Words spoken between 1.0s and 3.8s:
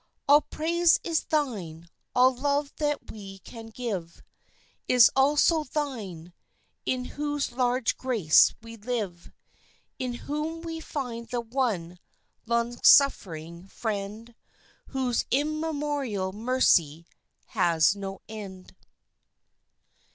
is Thine all love that we can